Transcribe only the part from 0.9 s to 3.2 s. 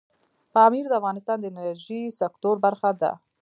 افغانستان د انرژۍ سکتور برخه ده.